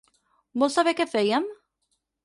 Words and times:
Vols 0.63 0.79
saber 0.79 0.95
què 1.01 1.09
fèiem? 1.13 1.49